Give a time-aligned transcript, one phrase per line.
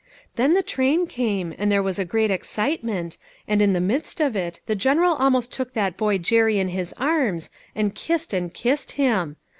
[0.35, 4.35] Then the train came, and there was a great excitement, and in the midst of
[4.35, 8.93] it, the General almost took that boy Jerry in his arms, and kissed and kissed
[8.93, 9.35] him